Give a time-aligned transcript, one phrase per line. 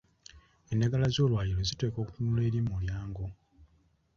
[0.71, 3.25] Endagala z'olwaliiro ziteekwa kutunula eri mulyango.